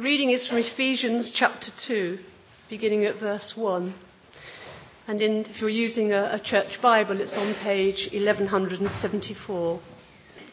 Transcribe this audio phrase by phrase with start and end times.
[0.00, 2.18] The reading is from Ephesians chapter 2,
[2.70, 3.92] beginning at verse 1.
[5.06, 9.80] And in, if you're using a, a church Bible, it's on page 1174.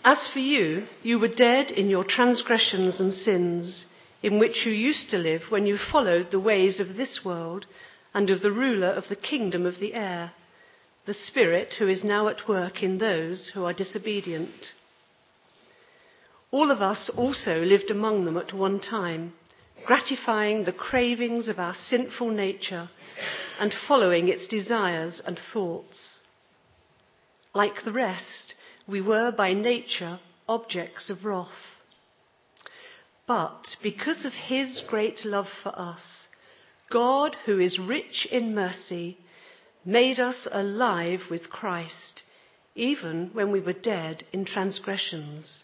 [0.04, 3.86] As for you, you were dead in your transgressions and sins,
[4.22, 7.68] in which you used to live when you followed the ways of this world
[8.14, 10.34] and of the ruler of the kingdom of the air,
[11.06, 14.74] the Spirit who is now at work in those who are disobedient.
[16.58, 19.36] All of us also lived among them at one time,
[19.86, 22.90] gratifying the cravings of our sinful nature
[23.60, 26.20] and following its desires and thoughts.
[27.54, 28.56] Like the rest,
[28.88, 31.78] we were by nature objects of wrath.
[33.28, 36.28] But because of his great love for us,
[36.90, 39.20] God, who is rich in mercy,
[39.86, 42.24] made us alive with Christ,
[42.74, 45.64] even when we were dead in transgressions.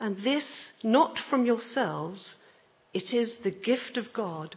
[0.00, 2.36] and this not from yourselves,
[2.92, 4.56] it is the gift of God,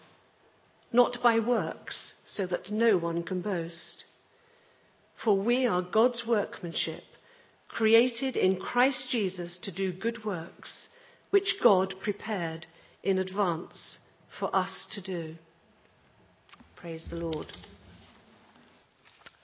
[0.91, 4.03] not by works, so that no one can boast.
[5.23, 7.03] For we are God's workmanship,
[7.67, 10.87] created in Christ Jesus to do good works,
[11.29, 12.65] which God prepared
[13.03, 13.97] in advance
[14.39, 15.35] for us to do.
[16.75, 17.47] Praise the Lord.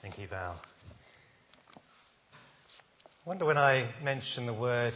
[0.02, 0.60] Thank you, Val.
[1.74, 4.94] I wonder when I mention the word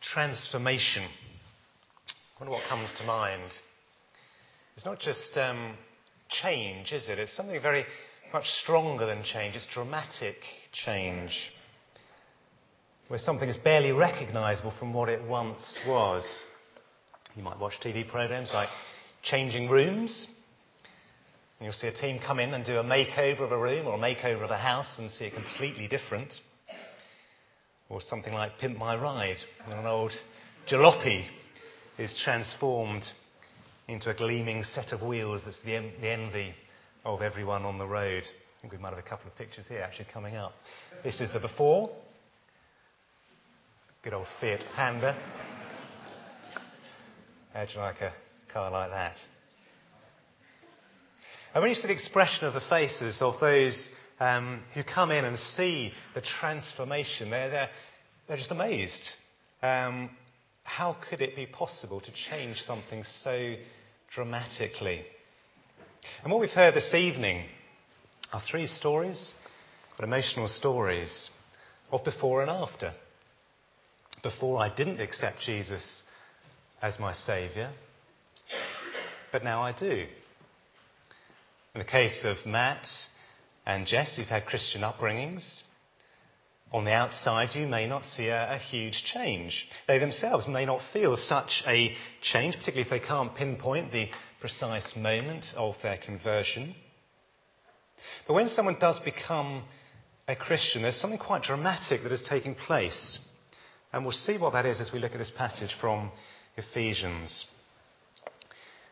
[0.00, 1.04] transformation.
[1.04, 3.50] I wonder what comes to mind.
[4.76, 5.76] It's not just um,
[6.28, 7.18] change, is it?
[7.18, 7.84] It's something very
[8.32, 9.56] much stronger than change.
[9.56, 10.36] It's dramatic
[10.72, 11.52] change,
[13.08, 16.44] where something is barely recognizable from what it once was.
[17.34, 18.68] You might watch TV programs like
[19.22, 20.26] Changing Rooms.
[21.58, 23.94] And you'll see a team come in and do a makeover of a room or
[23.94, 26.32] a makeover of a house and see it completely different.
[27.88, 30.12] Or something like Pimp My Ride, when an old
[30.68, 31.24] jalopy
[31.98, 33.04] is transformed
[33.88, 36.52] into a gleaming set of wheels that's the, en- the envy
[37.04, 38.22] of everyone on the road.
[38.22, 40.52] I think we might have a couple of pictures here actually coming up.
[41.02, 41.90] This is the before.
[44.02, 45.18] Good old Fiat Panda.
[47.54, 48.12] How'd you like a
[48.52, 49.16] car like that?
[51.54, 53.88] And when you see the expression of the faces of those
[54.20, 57.30] um, who come in and see the transformation.
[57.30, 57.70] They're, they're,
[58.26, 59.08] they're just amazed.
[59.62, 60.10] Um,
[60.64, 63.54] how could it be possible to change something so
[64.10, 65.04] dramatically?
[66.22, 67.46] And what we've heard this evening
[68.32, 69.32] are three stories,
[69.96, 71.30] but emotional stories
[71.90, 72.92] of before and after.
[74.22, 76.02] Before I didn't accept Jesus
[76.82, 77.70] as my Saviour,
[79.32, 80.06] but now I do.
[81.74, 82.86] In the case of Matt,
[83.68, 85.62] and Jess, who've had Christian upbringings.
[86.72, 89.68] On the outside, you may not see a, a, huge change.
[89.86, 94.08] They themselves may not feel such a change, particularly if they can't pinpoint the
[94.40, 96.74] precise moment of their conversion.
[98.26, 99.64] But when someone does become
[100.26, 103.18] a Christian, there's something quite dramatic that is taking place.
[103.92, 106.10] And we'll see what that is as we look at this passage from
[106.56, 107.46] Ephesians.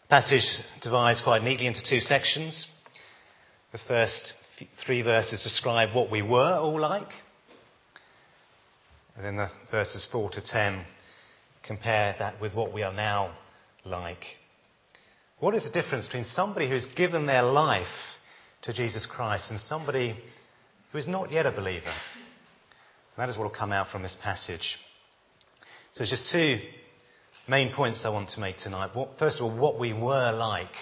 [0.03, 0.47] The passage
[0.83, 2.69] divides quite neatly into two sections.
[3.73, 4.35] The first
[4.85, 7.09] three verses describe what we were all like.
[9.17, 10.85] And then the verses 4 to 10
[11.67, 13.35] compare that with what we are now
[13.85, 14.25] like.
[15.39, 17.87] What is the difference between somebody who's given their life
[18.63, 20.17] to Jesus Christ and somebody
[20.93, 21.87] who is not yet a believer?
[21.87, 24.77] And that is what will come out from this passage.
[25.93, 26.59] So there's just two
[27.49, 28.91] main points I want to make tonight.
[29.19, 30.73] First of all, what we were like.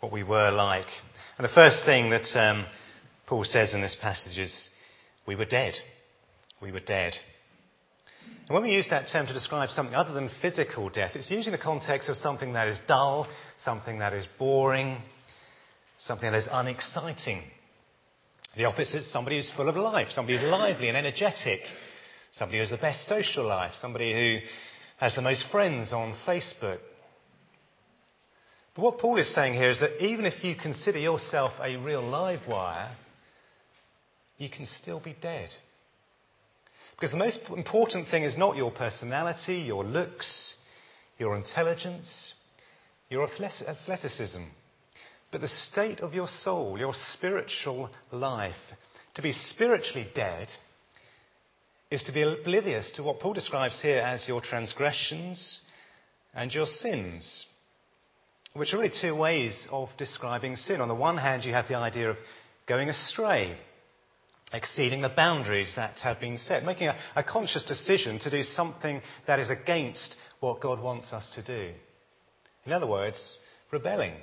[0.00, 0.88] What we were like.
[1.42, 2.66] And the first thing that um,
[3.26, 4.68] Paul says in this passage is,
[5.26, 5.74] we were dead.
[6.60, 7.14] We were dead.
[8.46, 11.52] And when we use that term to describe something other than physical death, it's usually
[11.52, 13.26] in the context of something that is dull,
[13.58, 14.98] something that is boring,
[15.98, 17.42] something that is unexciting.
[18.56, 21.62] The opposite is somebody who's full of life, somebody who's lively and energetic,
[22.30, 24.46] somebody who has the best social life, somebody who
[24.98, 26.78] has the most friends on Facebook,
[28.74, 32.02] but what Paul is saying here is that even if you consider yourself a real
[32.02, 32.96] live wire,
[34.38, 35.50] you can still be dead.
[36.96, 40.54] Because the most important thing is not your personality, your looks,
[41.18, 42.34] your intelligence,
[43.10, 44.42] your athleticism,
[45.30, 48.54] but the state of your soul, your spiritual life.
[49.16, 50.48] To be spiritually dead
[51.90, 55.60] is to be oblivious to what Paul describes here as your transgressions
[56.34, 57.46] and your sins,
[58.54, 60.80] which are really two ways of describing sin.
[60.80, 62.16] On the one hand, you have the idea of
[62.68, 63.56] going astray,
[64.52, 69.00] exceeding the boundaries that have been set, making a, a conscious decision to do something
[69.26, 71.72] that is against what God wants us to do.
[72.64, 73.36] In other words,
[73.70, 74.14] rebelling.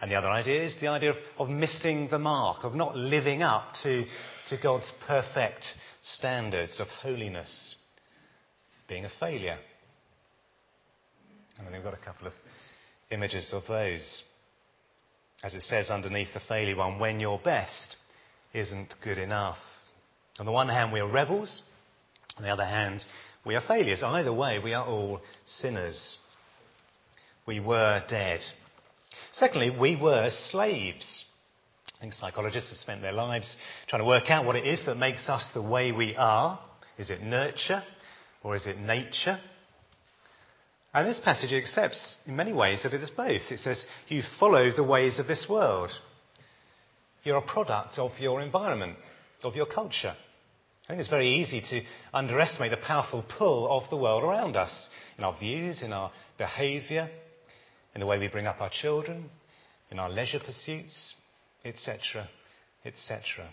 [0.00, 3.42] And the other idea is the idea of, of missing the mark, of not living
[3.42, 4.04] up to,
[4.48, 5.64] to God's perfect
[6.00, 7.74] standards of holiness,
[8.88, 9.58] being a failure.
[11.58, 12.32] And then we've got a couple of
[13.10, 14.22] images of those.
[15.42, 17.96] As it says underneath the failure one, when your best
[18.52, 19.58] isn't good enough.
[20.38, 21.62] On the one hand, we are rebels.
[22.36, 23.04] On the other hand,
[23.44, 24.02] we are failures.
[24.02, 26.18] Either way, we are all sinners.
[27.46, 28.40] We were dead.
[29.32, 31.24] Secondly, we were slaves.
[31.96, 34.96] I think psychologists have spent their lives trying to work out what it is that
[34.96, 36.58] makes us the way we are.
[36.98, 37.82] Is it nurture
[38.42, 39.38] or is it nature?
[40.92, 43.42] And this passage accepts in many ways that it is both.
[43.50, 45.90] It says, You follow the ways of this world.
[47.22, 48.96] You're a product of your environment,
[49.44, 50.16] of your culture.
[50.84, 51.82] I think it's very easy to
[52.12, 57.08] underestimate the powerful pull of the world around us in our views, in our behaviour,
[57.94, 59.30] in the way we bring up our children,
[59.92, 61.14] in our leisure pursuits,
[61.64, 62.28] etc.,
[62.84, 63.48] etc.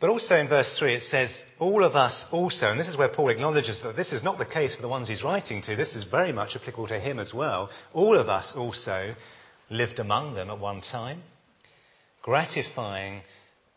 [0.00, 3.08] But also in verse 3 it says, all of us also, and this is where
[3.08, 5.94] Paul acknowledges that this is not the case for the ones he's writing to, this
[5.94, 7.68] is very much applicable to him as well.
[7.92, 9.14] All of us also
[9.68, 11.22] lived among them at one time,
[12.22, 13.20] gratifying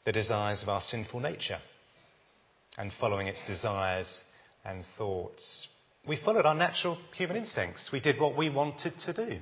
[0.05, 1.59] the desires of our sinful nature
[2.77, 4.21] and following its desires
[4.65, 5.67] and thoughts.
[6.07, 7.89] We followed our natural human instincts.
[7.91, 9.39] We did what we wanted to do.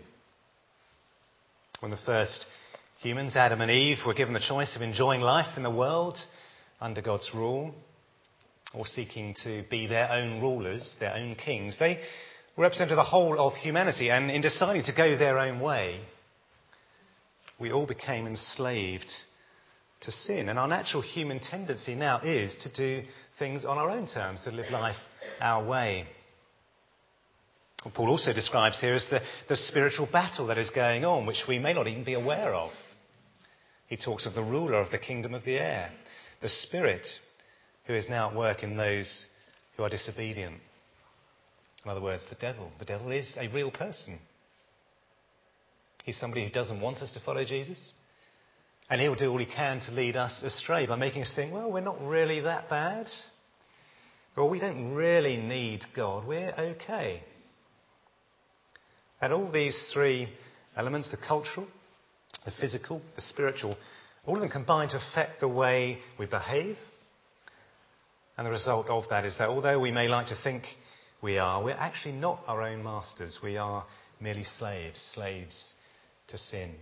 [1.79, 2.45] When the first
[3.01, 6.19] Humans, Adam and Eve, were given the choice of enjoying life in the world
[6.79, 7.73] under God's rule
[8.75, 11.79] or seeking to be their own rulers, their own kings.
[11.79, 11.97] They
[12.55, 15.99] represented the whole of humanity, and in deciding to go their own way,
[17.59, 19.11] we all became enslaved
[20.01, 20.47] to sin.
[20.47, 23.07] And our natural human tendency now is to do
[23.39, 24.95] things on our own terms, to live life
[25.39, 26.05] our way.
[27.81, 31.45] What Paul also describes here is the, the spiritual battle that is going on, which
[31.47, 32.69] we may not even be aware of.
[33.91, 35.89] He talks of the ruler of the kingdom of the air,
[36.41, 37.05] the spirit
[37.87, 39.25] who is now at work in those
[39.75, 40.61] who are disobedient.
[41.83, 42.71] In other words, the devil.
[42.79, 44.17] The devil is a real person.
[46.05, 47.91] He's somebody who doesn't want us to follow Jesus.
[48.89, 51.69] And he'll do all he can to lead us astray by making us think, well,
[51.69, 53.07] we're not really that bad.
[54.37, 56.25] Or we don't really need God.
[56.25, 57.23] We're okay.
[59.19, 60.29] And all these three
[60.77, 61.67] elements the cultural,
[62.45, 63.77] the physical, the spiritual,
[64.25, 66.77] all of them combine to affect the way we behave.
[68.37, 70.63] And the result of that is that although we may like to think
[71.21, 73.39] we are, we're actually not our own masters.
[73.43, 73.85] We are
[74.19, 75.73] merely slaves, slaves
[76.29, 76.73] to sin.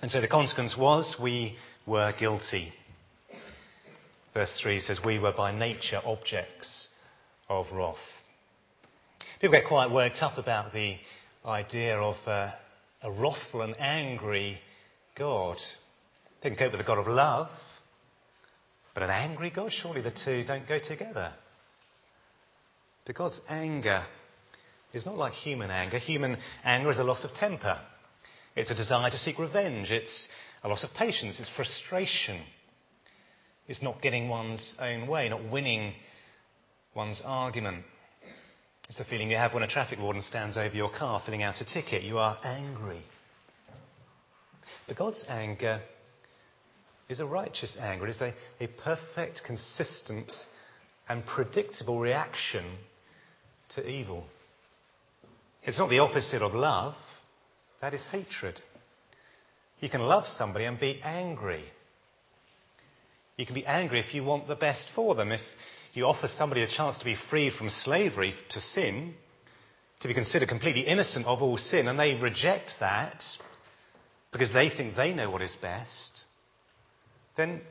[0.00, 1.56] And so the consequence was we
[1.86, 2.72] were guilty.
[4.34, 6.88] Verse 3 says, We were by nature objects
[7.48, 7.96] of wrath.
[9.40, 10.96] People get quite worked up about the
[11.44, 12.52] idea of uh,
[13.02, 14.58] a wrathful and angry
[15.16, 15.58] God.
[16.42, 17.48] They can cope with a God of love,
[18.94, 21.32] but an angry God, surely the two don't go together.
[23.06, 24.04] But God's anger
[24.92, 25.98] is not like human anger.
[25.98, 27.80] Human anger is a loss of temper.
[28.56, 29.90] It's a desire to seek revenge.
[29.90, 30.28] It's
[30.62, 31.38] a loss of patience.
[31.38, 32.42] It's frustration.
[33.66, 35.92] It's not getting one's own way, not winning
[36.94, 37.84] one's argument.
[38.88, 41.60] It's the feeling you have when a traffic warden stands over your car filling out
[41.60, 42.02] a ticket.
[42.02, 43.02] You are angry.
[44.86, 45.82] But God's anger
[47.08, 48.06] is a righteous anger.
[48.06, 50.32] It is a, a perfect, consistent,
[51.06, 52.64] and predictable reaction
[53.74, 54.24] to evil.
[55.62, 56.94] It's not the opposite of love,
[57.82, 58.58] that is hatred.
[59.80, 61.64] You can love somebody and be angry.
[63.38, 65.30] You can be angry if you want the best for them.
[65.32, 65.40] If
[65.94, 69.14] you offer somebody a chance to be freed from slavery to sin,
[70.00, 73.22] to be considered completely innocent of all sin, and they reject that
[74.32, 76.24] because they think they know what is best,
[77.36, 77.62] then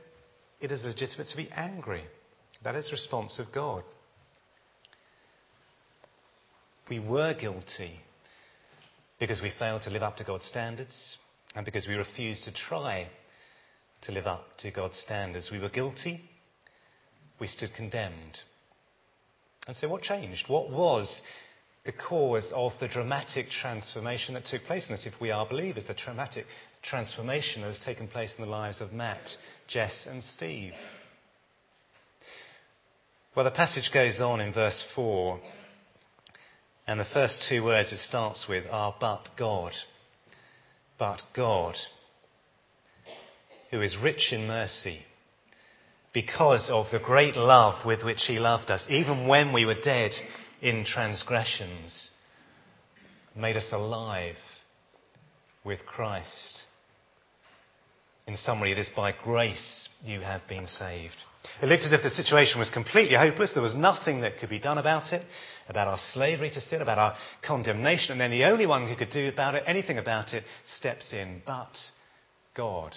[0.62, 2.03] it is legitimate to be angry.
[2.63, 3.83] That is the response of God.
[6.89, 8.00] We were guilty
[9.19, 11.17] because we failed to live up to God's standards
[11.55, 13.09] and because we refused to try
[14.01, 15.49] to live up to God's standards.
[15.51, 16.29] We were guilty
[17.39, 18.39] we stood condemned.
[19.67, 20.45] And so, what changed?
[20.47, 21.21] What was
[21.85, 25.85] the cause of the dramatic transformation that took place in us, if we are believers,
[25.87, 26.45] the dramatic
[26.83, 29.25] transformation that has taken place in the lives of Matt,
[29.67, 30.73] Jess, and Steve.
[33.35, 35.39] Well, the passage goes on in verse 4,
[36.87, 39.73] and the first two words it starts with are but God.
[40.97, 41.75] But God,
[43.71, 45.00] who is rich in mercy,
[46.13, 50.12] because of the great love with which He loved us, even when we were dead
[50.62, 52.12] in transgressions,
[53.36, 54.38] made us alive
[55.63, 56.63] with Christ.
[58.25, 61.15] In summary, it is by grace you have been saved.
[61.62, 63.53] It looked as if the situation was completely hopeless.
[63.53, 65.21] There was nothing that could be done about it,
[65.69, 68.12] about our slavery to sin, about our condemnation.
[68.13, 71.41] And then the only one who could do about it, anything about it, steps in.
[71.45, 71.77] But
[72.53, 72.93] God.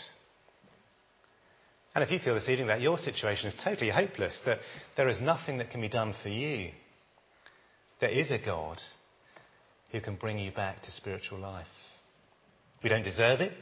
[1.94, 4.58] And if you feel this evening that your situation is totally hopeless, that
[4.96, 6.70] there is nothing that can be done for you,
[8.00, 8.78] there is a God
[9.90, 11.66] who can bring you back to spiritual life.
[12.82, 13.52] We don't deserve it.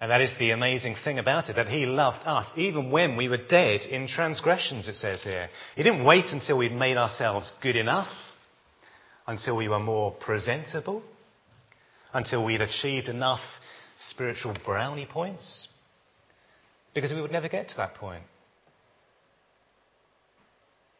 [0.00, 3.28] And that is the amazing thing about it, that He loved us even when we
[3.28, 5.48] were dead in transgressions, it says here.
[5.76, 8.08] He didn't wait until we'd made ourselves good enough,
[9.26, 11.02] until we were more presentable,
[12.14, 13.40] until we'd achieved enough
[13.98, 15.68] spiritual brownie points,
[16.94, 18.24] because we would never get to that point.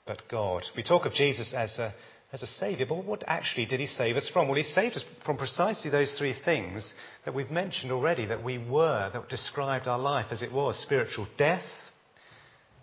[0.07, 0.65] But God.
[0.77, 1.95] We talk of Jesus as a
[2.33, 2.87] as a Saviour.
[2.89, 4.49] But what actually did He save us from?
[4.49, 6.95] Well, He saved us from precisely those three things
[7.25, 11.27] that we've mentioned already that we were, that described our life as it was spiritual
[11.37, 11.65] death,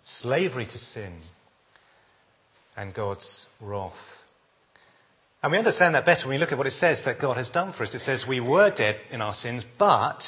[0.02, 1.20] slavery to sin,
[2.76, 3.92] and God's wrath.
[5.42, 7.48] And we understand that better when we look at what it says that God has
[7.50, 7.94] done for us.
[7.94, 10.20] It says we were dead in our sins, but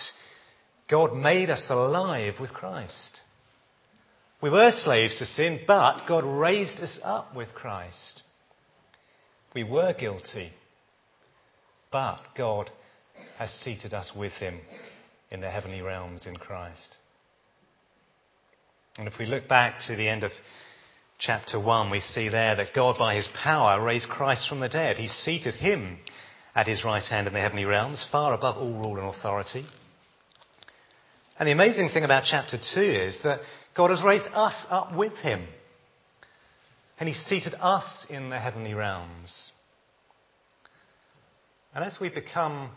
[0.90, 3.20] God made us alive with Christ.
[4.42, 8.22] We were slaves to sin, but God raised us up with Christ.
[9.54, 10.50] We were guilty,
[11.92, 12.70] but God
[13.38, 14.58] has seated us with him
[15.30, 16.96] in the heavenly realms in Christ.
[18.96, 20.32] And if we look back to the end of
[21.18, 24.96] chapter 1, we see there that God, by his power, raised Christ from the dead.
[24.96, 25.98] He seated him
[26.54, 29.64] at his right hand in the heavenly realms, far above all rule and authority.
[31.40, 33.40] And the amazing thing about chapter 2 is that
[33.74, 35.46] God has raised us up with him
[36.98, 39.52] and He seated us in the heavenly realms.
[41.74, 42.70] And as we become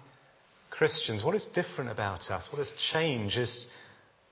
[0.70, 2.48] Christians, what is different about us?
[2.54, 3.68] What has changed is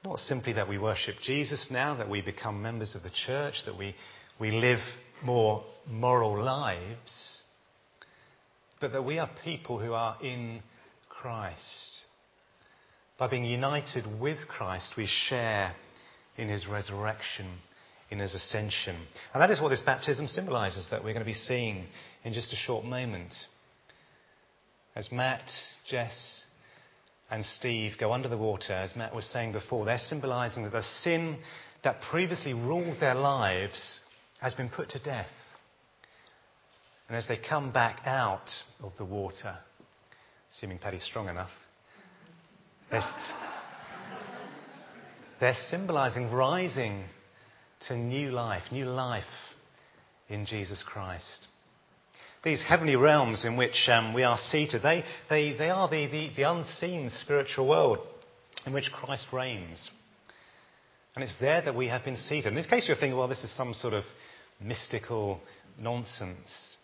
[0.06, 3.78] not simply that we worship Jesus now, that we become members of the church, that
[3.78, 3.96] we,
[4.40, 4.80] we live
[5.22, 7.42] more moral lives,
[8.80, 10.62] but that we are people who are in
[11.10, 12.06] Christ.
[13.22, 15.76] By being united with Christ, we share
[16.38, 17.46] in his resurrection
[18.10, 18.96] in his ascension.
[19.32, 21.86] And that is what this baptism symbolizes that we're going to be seeing
[22.24, 23.32] in just a short moment.
[24.96, 25.52] As Matt,
[25.88, 26.46] Jess,
[27.30, 30.82] and Steve go under the water, as Matt was saying before, they're symbolizing that the
[30.82, 31.38] sin
[31.84, 34.02] that previously ruled their lives
[34.42, 35.30] has been put to death.
[37.08, 38.50] And as they come back out
[38.82, 39.60] of the water,
[40.52, 41.52] assuming Paddy's strong enough,
[45.40, 47.04] they're, symbolizing rising
[47.88, 49.24] to new life, new life
[50.30, 51.48] in Jesus Christ.
[52.44, 56.32] These heavenly realms in which um, we are seated, they, they, they are the, the,
[56.36, 58.00] the unseen spiritual world
[58.66, 59.90] in which Christ reigns.
[61.16, 62.48] And it's there that we have been seated.
[62.48, 64.04] And in case you're thinking, well, this is some sort of
[64.60, 65.40] mystical
[65.80, 66.78] nonsense,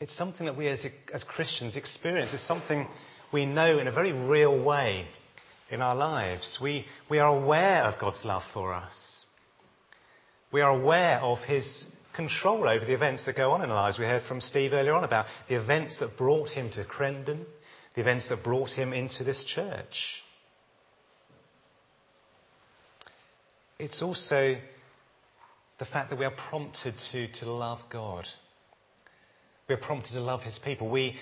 [0.00, 2.32] it's something that we as, as Christians experience.
[2.34, 2.86] It's something
[3.32, 5.06] we know in a very real way
[5.70, 6.58] in our lives.
[6.62, 9.26] We, we are aware of God's love for us.
[10.52, 13.98] We are aware of his control over the events that go on in our lives.
[13.98, 17.44] We heard from Steve earlier on about the events that brought him to Crendon,
[17.94, 20.22] the events that brought him into this church.
[23.78, 24.56] It's also
[25.78, 28.26] the fact that we are prompted to, to love God.
[29.68, 30.90] We are prompted to love his people.
[30.90, 31.16] We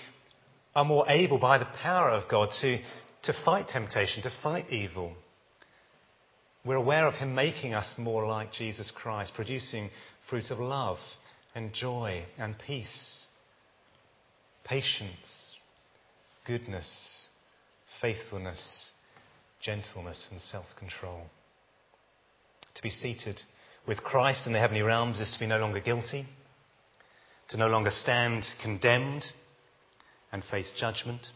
[0.75, 2.77] are more able by the power of God to,
[3.23, 5.13] to fight temptation, to fight evil.
[6.65, 9.89] We're aware of Him making us more like Jesus Christ, producing
[10.29, 10.97] fruit of love
[11.53, 13.25] and joy and peace,
[14.63, 15.55] patience,
[16.47, 17.27] goodness,
[18.01, 18.91] faithfulness,
[19.61, 21.23] gentleness, and self control.
[22.75, 23.41] To be seated
[23.85, 26.25] with Christ in the heavenly realms is to be no longer guilty,
[27.53, 29.25] to no longer stand condemned
[30.31, 31.27] and face judgment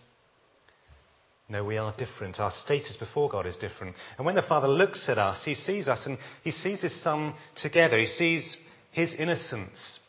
[1.49, 2.39] no, we are different.
[2.39, 3.95] Our status before God is different.
[4.17, 7.33] And when the Father looks at us, He sees us and He sees His Son
[7.55, 7.97] together.
[7.97, 8.57] He sees
[8.91, 9.99] His innocence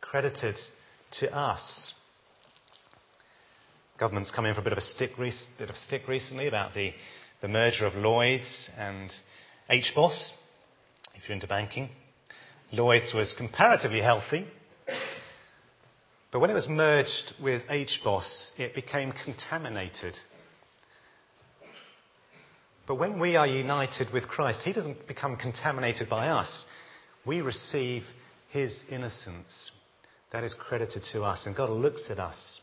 [0.00, 0.56] credited
[1.18, 1.94] to us.
[3.98, 6.92] Government's come in for a bit of a stick, bit of stick recently about the,
[7.42, 9.10] the merger of Lloyds and
[9.68, 10.30] HBOS,
[11.14, 11.88] if you're into banking.
[12.72, 14.46] Lloyds was comparatively healthy,
[16.40, 20.14] when it was merged with HBOS, it became contaminated.
[22.86, 26.66] But when we are united with Christ, He doesn't become contaminated by us.
[27.24, 28.02] We receive
[28.50, 29.70] His innocence.
[30.32, 32.60] That is credited to us, and God looks at us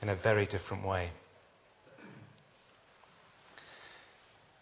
[0.00, 1.10] in a very different way.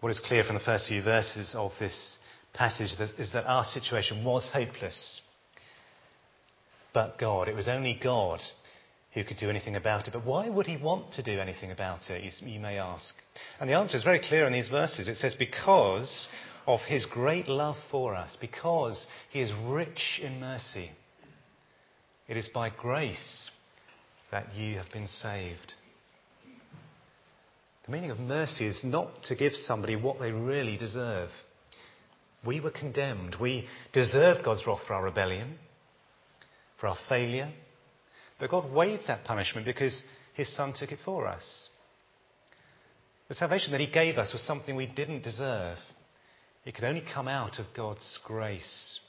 [0.00, 2.19] What is clear from the first few verses of this
[2.52, 5.21] passage is that our situation was hopeless.
[6.93, 8.41] But God, it was only God
[9.13, 10.13] who could do anything about it.
[10.13, 13.15] But why would he want to do anything about it, you may ask?
[13.59, 15.09] And the answer is very clear in these verses.
[15.09, 16.29] It says, Because
[16.67, 20.91] of his great love for us, because he is rich in mercy,
[22.29, 23.51] it is by grace
[24.31, 25.75] that you have been saved.
[27.87, 31.31] The meaning of mercy is not to give somebody what they really deserve.
[32.47, 33.37] We were condemned.
[33.41, 35.59] We deserved God's wrath for our rebellion,
[36.81, 37.53] for our failure.
[38.39, 40.03] But God waived that punishment because
[40.35, 41.69] His Son took it for us.
[43.29, 45.77] The salvation that He gave us was something we didn't deserve.
[46.65, 49.01] It could only come out of God's grace.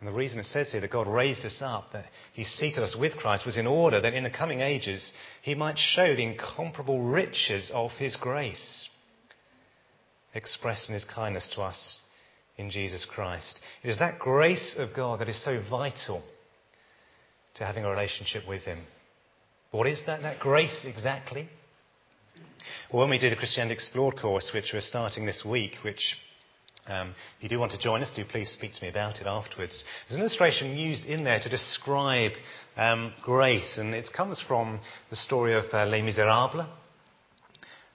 [0.00, 2.96] And the reason it says here that God raised us up, that He seated us
[2.98, 5.12] with Christ, was in order that in the coming ages
[5.42, 8.88] He might show the incomparable riches of His grace,
[10.34, 12.00] expressed in His kindness to us
[12.60, 13.58] in Jesus Christ.
[13.82, 16.22] It is that grace of God that is so vital
[17.54, 18.78] to having a relationship with Him.
[19.70, 21.48] What is that, that grace exactly?
[22.92, 26.16] Well, when we do the Christianity Explored course, which we're starting this week, which
[26.86, 29.26] um, if you do want to join us, do please speak to me about it
[29.26, 29.84] afterwards.
[30.08, 32.32] There's an illustration used in there to describe
[32.76, 36.66] um, grace, and it comes from the story of uh, Les Miserables,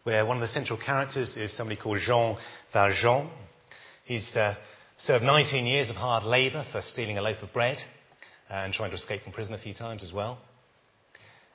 [0.03, 2.37] where one of the central characters is somebody called Jean
[2.73, 3.29] Valjean.
[4.05, 4.53] He's uh,
[4.97, 7.77] served 19 years of hard labour for stealing a loaf of bread
[8.51, 10.37] and trying to escape from prison a few times as well.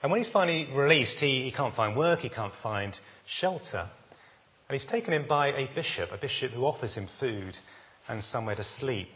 [0.02, 3.88] And when he's finally released, he, he can't find work, he can't find shelter.
[4.68, 7.56] And he's taken in by a bishop, a bishop who offers him food
[8.08, 9.10] and somewhere to sleep.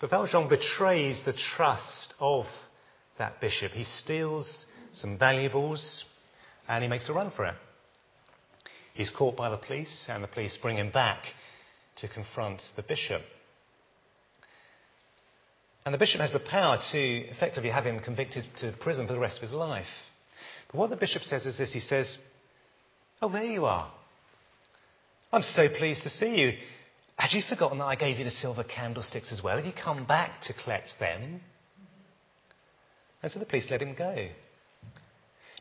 [0.00, 2.46] But Valjean betrays the trust of
[3.18, 3.72] that bishop.
[3.72, 6.06] He steals some valuables
[6.68, 7.54] and he makes a run for it.
[8.94, 11.22] He's caught by the police, and the police bring him back
[11.96, 13.22] to confront the bishop.
[15.84, 19.20] And the bishop has the power to effectively have him convicted to prison for the
[19.20, 19.86] rest of his life.
[20.70, 22.18] But what the bishop says is this he says,
[23.22, 23.90] Oh, there you are.
[25.32, 26.52] I'm so pleased to see you.
[27.16, 29.56] Had you forgotten that I gave you the silver candlesticks as well?
[29.56, 31.40] Have you come back to collect them?
[33.22, 34.28] And so the police let him go.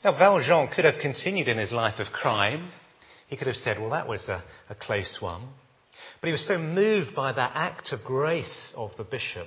[0.03, 2.71] Now, Valjean could have continued in his life of crime.
[3.27, 5.47] He could have said, well, that was a, a close one.
[6.25, 9.45] But he was so moved by that act of grace of the bishop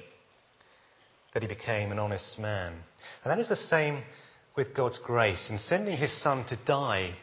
[1.34, 2.72] that he became an honest man.
[3.24, 4.04] And that is the same
[4.54, 5.50] with God's grace.
[5.50, 7.14] In sending his son to die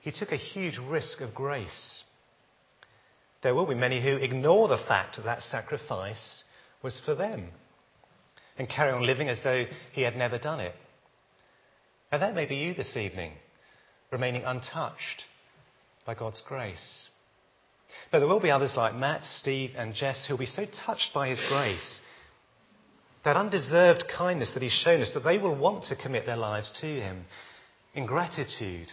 [0.00, 2.02] he took a huge risk of grace.
[3.42, 6.44] There will be many who ignore the fact that that sacrifice
[6.82, 7.48] was for them
[8.56, 10.74] and carry on living as though he had never done it.
[12.10, 13.32] And that may be you this evening,
[14.10, 15.24] remaining untouched
[16.06, 17.10] by God's grace.
[18.10, 21.12] But there will be others like Matt, Steve, and Jess who will be so touched
[21.12, 22.00] by his grace,
[23.24, 26.70] that undeserved kindness that he's shown us, that they will want to commit their lives
[26.80, 27.24] to him
[27.94, 28.88] in gratitude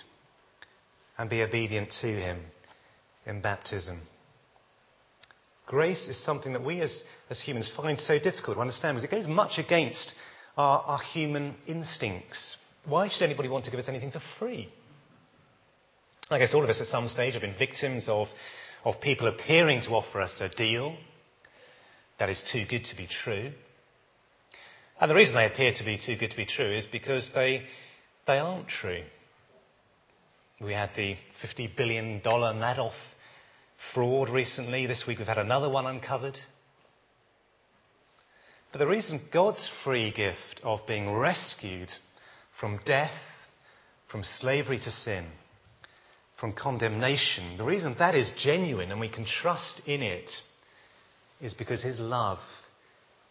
[1.17, 2.41] and be obedient to Him
[3.25, 4.01] in baptism.
[5.65, 9.12] Grace is something that we as, as humans find so difficult to understand because it
[9.12, 10.13] goes much against
[10.58, 12.58] our, our human instincts.
[12.86, 14.69] Why should anybody want to give us anything for free?
[16.30, 18.28] I guess all of us at some stage have been victims of,
[18.86, 20.95] of people appearing to offer us a deal
[22.19, 23.52] that is too good to be true.
[25.02, 27.63] And the reason they appear to be too good to be true is because they,
[28.28, 29.02] they aren't true.
[30.62, 32.93] We had the $50 billion Madoff
[33.93, 34.86] fraud recently.
[34.86, 36.38] This week we've had another one uncovered.
[38.71, 41.89] But the reason God's free gift of being rescued
[42.60, 43.12] from death,
[44.10, 45.26] from slavery to sin,
[46.39, 50.30] from condemnation, the reason that is genuine and we can trust in it
[51.41, 52.39] is because His love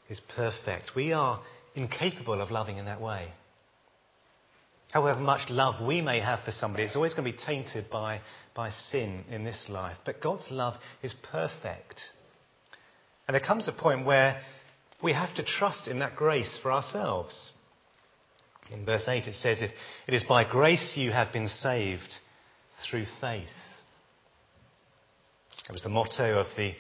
[0.09, 0.93] is perfect.
[0.95, 1.43] We are
[1.75, 3.29] incapable of loving in that way
[4.95, 8.21] however much love we may have for somebody, it's always going to be tainted by,
[8.55, 9.97] by sin in this life.
[10.07, 12.01] But God's love is perfect.
[13.27, 14.40] And there comes a point where
[15.03, 17.51] we have to trust in that grace for ourselves.
[18.73, 19.73] In verse 8 it says, It,
[20.07, 22.14] it is by grace you have been saved
[22.83, 23.47] through faith.
[25.69, 26.73] It was the motto of the,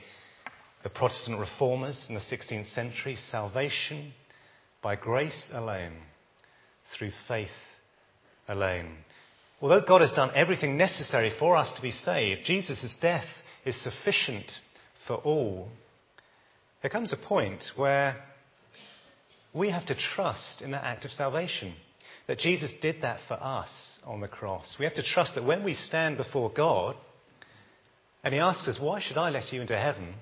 [0.82, 4.12] the Protestant reformers in the 16th century salvation
[4.82, 5.96] by grace alone,
[6.96, 7.48] through faith
[8.46, 8.96] alone.
[9.60, 13.24] Although God has done everything necessary for us to be saved, Jesus' death
[13.64, 14.52] is sufficient
[15.06, 15.68] for all.
[16.82, 18.16] There comes a point where
[19.54, 21.74] we have to trust in that act of salvation.
[22.26, 24.76] That Jesus did that for us on the cross.
[24.78, 26.96] We have to trust that when we stand before God
[28.22, 30.14] and He asks us, Why should I let you into heaven?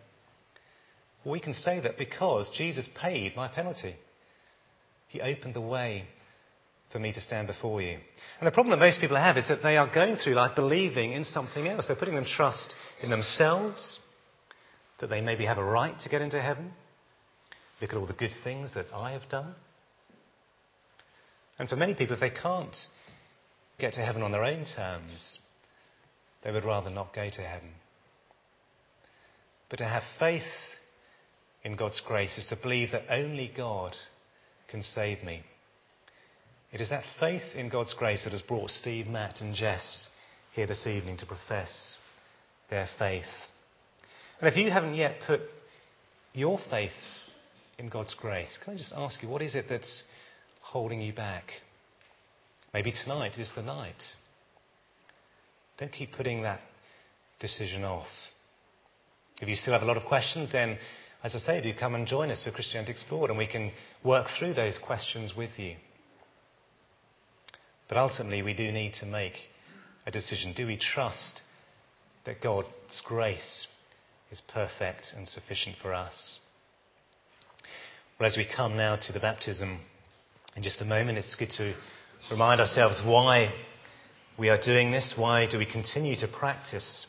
[1.25, 3.95] we can say that because Jesus paid my penalty.
[5.09, 6.05] He opened the way
[6.91, 7.99] for me to stand before you.
[8.38, 11.12] And the problem that most people have is that they are going through life believing
[11.12, 11.87] in something else.
[11.87, 14.01] They're putting their trust in themselves,
[15.01, 16.73] that they maybe have a right to get into heaven.
[17.81, 19.55] Look at all the good things that I have done.
[21.62, 22.77] And for many people, if they can't
[23.79, 25.38] get to heaven on their own terms,
[26.42, 27.68] they would rather not go to heaven.
[29.70, 30.42] But to have faith
[31.62, 33.94] in God's grace is to believe that only God
[34.66, 35.44] can save me.
[36.72, 40.09] It is that faith in God's grace that has brought Steve, Matt, and Jess
[40.55, 41.96] here this evening to profess
[42.70, 43.22] their faith.
[44.40, 45.42] And if you haven't yet put
[46.33, 46.90] your faith
[47.79, 50.03] in God's grace, can I just ask you, what is it that's
[50.73, 51.45] holding you back?
[52.73, 54.03] Maybe tonight is the night.
[55.79, 56.61] Don't keep putting that
[57.39, 58.09] decision off.
[59.41, 60.79] If you still have a lot of questions, then,
[61.23, 63.71] as I say, do come and join us for Christianity Explored and we can
[64.03, 65.77] work through those questions with you.
[67.89, 69.35] But ultimately, we do need to make
[70.07, 70.55] a decision.
[70.55, 71.43] Do we trust
[72.25, 73.69] that God's grace
[74.31, 76.39] is perfect and sufficient for us.
[78.19, 79.81] Well, as we come now to the baptism
[80.57, 81.75] in just a moment, it's good to
[82.31, 83.53] remind ourselves why
[84.38, 85.15] we are doing this.
[85.17, 87.07] Why do we continue to practice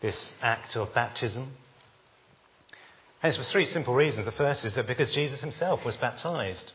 [0.00, 1.54] this act of baptism?
[3.22, 4.26] And it's for three simple reasons.
[4.26, 6.72] The first is that because Jesus himself was baptized.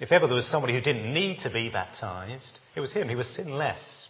[0.00, 3.08] If ever there was somebody who didn't need to be baptized, it was him.
[3.08, 4.08] He was sinless.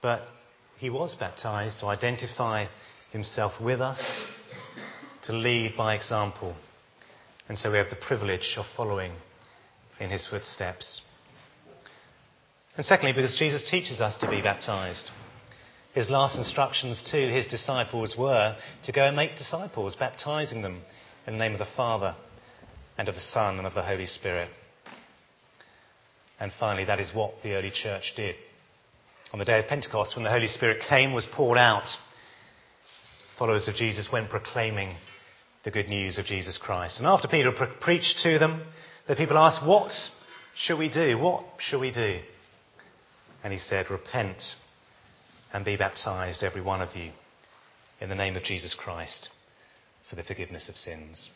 [0.00, 0.22] But
[0.78, 2.66] he was baptized to identify
[3.10, 4.24] himself with us,
[5.24, 6.56] to lead by example.
[7.48, 9.12] And so we have the privilege of following
[10.00, 11.02] in his footsteps.
[12.76, 15.10] And secondly, because Jesus teaches us to be baptized.
[15.94, 20.80] His last instructions to his disciples were to go and make disciples, baptizing them
[21.26, 22.16] in the name of the Father
[22.96, 24.48] and of the Son and of the Holy Spirit.
[26.40, 28.36] And finally, that is what the early church did.
[29.32, 31.88] On the day of Pentecost, when the Holy Spirit came, was poured out
[33.38, 34.94] followers of Jesus went proclaiming
[35.64, 36.98] the good news of Jesus Christ.
[36.98, 38.62] And after Peter pre- preached to them,
[39.06, 39.92] the people asked, What
[40.56, 41.18] shall we do?
[41.18, 42.20] What shall we do?
[43.44, 44.42] And he said, Repent
[45.52, 47.12] and be baptized, every one of you,
[48.00, 49.28] in the name of Jesus Christ,
[50.08, 51.28] for the forgiveness of sins.